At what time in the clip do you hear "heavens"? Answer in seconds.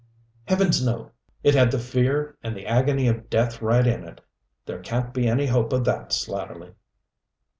0.45-0.83